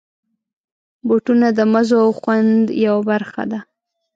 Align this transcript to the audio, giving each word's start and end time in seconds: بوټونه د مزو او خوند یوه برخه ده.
بوټونه 1.07 1.47
د 1.57 1.59
مزو 1.73 1.97
او 2.05 2.11
خوند 2.19 2.59
یوه 2.85 3.01
برخه 3.11 3.43
ده. 3.51 3.59